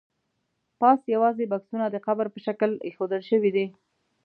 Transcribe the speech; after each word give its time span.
پاس 0.79 0.99
یوازې 1.15 1.45
بکسونه 1.51 1.85
د 1.89 1.95
قبر 2.07 2.25
په 2.33 2.39
شکل 2.45 2.71
ایښودل 2.85 3.21
شوي 3.29 3.51
دي. 3.55 3.65